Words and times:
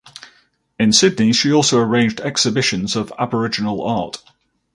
In 0.79 0.93
Sydney 0.93 1.31
she 1.31 1.53
also 1.53 1.79
arranged 1.79 2.21
exhibitions 2.21 2.95
of 2.95 3.13
Aboriginal 3.19 3.83
art. 3.83 4.17